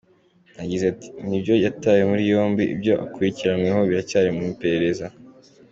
Yagize 0.59 0.83
ati 0.91 1.07
“Nibyo 1.27 1.53
yatawe 1.65 2.01
muri 2.09 2.23
yombi, 2.31 2.63
ibyo 2.75 2.93
akurikiranweho 3.05 3.79
biracyari 3.89 4.29
mu 4.35 4.41
iperereza. 4.51 5.05